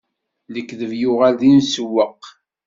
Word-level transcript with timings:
Lekdeb 0.53 0.91
yuɣal 1.01 1.33
d 1.41 1.41
imsewweq. 1.51 2.21